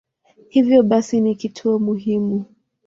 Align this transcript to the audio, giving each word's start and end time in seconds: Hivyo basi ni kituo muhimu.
Hivyo 0.49 0.83
basi 0.83 1.21
ni 1.21 1.35
kituo 1.35 1.79
muhimu. 1.79 2.45